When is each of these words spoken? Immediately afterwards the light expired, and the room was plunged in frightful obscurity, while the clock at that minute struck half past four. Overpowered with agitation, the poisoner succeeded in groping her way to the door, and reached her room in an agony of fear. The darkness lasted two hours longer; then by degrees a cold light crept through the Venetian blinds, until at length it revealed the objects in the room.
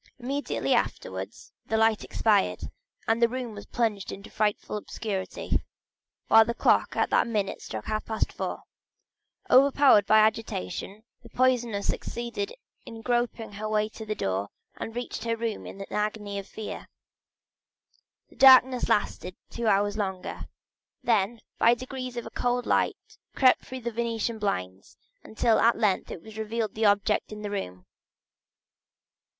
Immediately 0.17 0.73
afterwards 0.73 1.53
the 1.67 1.77
light 1.77 2.03
expired, 2.03 2.71
and 3.07 3.21
the 3.21 3.29
room 3.29 3.53
was 3.53 3.67
plunged 3.67 4.11
in 4.11 4.23
frightful 4.23 4.75
obscurity, 4.75 5.63
while 6.27 6.43
the 6.43 6.55
clock 6.55 6.95
at 6.95 7.11
that 7.11 7.27
minute 7.27 7.61
struck 7.61 7.85
half 7.85 8.05
past 8.07 8.33
four. 8.33 8.63
Overpowered 9.51 10.05
with 10.05 10.09
agitation, 10.09 11.03
the 11.21 11.29
poisoner 11.29 11.83
succeeded 11.83 12.51
in 12.83 13.03
groping 13.03 13.51
her 13.51 13.69
way 13.69 13.89
to 13.89 14.03
the 14.03 14.15
door, 14.15 14.49
and 14.75 14.95
reached 14.95 15.23
her 15.25 15.37
room 15.37 15.67
in 15.67 15.79
an 15.81 15.93
agony 15.93 16.39
of 16.39 16.47
fear. 16.47 16.87
The 18.29 18.37
darkness 18.37 18.89
lasted 18.89 19.35
two 19.51 19.67
hours 19.67 19.97
longer; 19.97 20.47
then 21.03 21.41
by 21.59 21.75
degrees 21.75 22.17
a 22.17 22.27
cold 22.31 22.65
light 22.65 22.97
crept 23.35 23.63
through 23.67 23.81
the 23.81 23.91
Venetian 23.91 24.39
blinds, 24.39 24.97
until 25.23 25.59
at 25.59 25.77
length 25.77 26.09
it 26.09 26.35
revealed 26.39 26.73
the 26.73 26.85
objects 26.85 27.31
in 27.31 27.43
the 27.43 27.51
room. 27.51 27.85